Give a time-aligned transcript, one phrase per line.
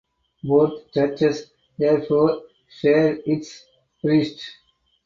[0.43, 3.67] Both churches therefore shared its
[4.03, 4.41] priest.